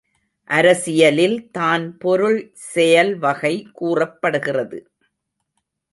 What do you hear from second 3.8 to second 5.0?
கூறப்படுகிறது.